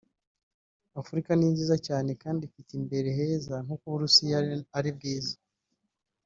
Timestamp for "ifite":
2.49-2.71